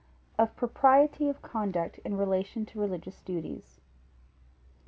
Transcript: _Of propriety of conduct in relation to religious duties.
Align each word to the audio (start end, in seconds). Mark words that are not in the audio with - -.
_Of 0.39 0.55
propriety 0.55 1.29
of 1.29 1.43
conduct 1.43 1.99
in 1.99 2.17
relation 2.17 2.65
to 2.65 2.79
religious 2.79 3.21
duties. 3.21 3.79